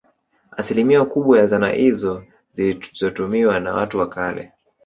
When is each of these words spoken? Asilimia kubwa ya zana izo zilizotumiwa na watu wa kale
Asilimia 0.57 1.05
kubwa 1.05 1.37
ya 1.39 1.45
zana 1.47 1.75
izo 1.75 2.23
zilizotumiwa 2.53 3.59
na 3.59 3.73
watu 3.73 3.99
wa 3.99 4.09
kale 4.09 4.51